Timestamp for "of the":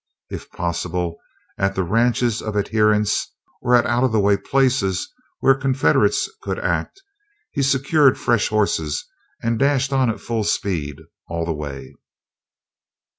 4.03-4.19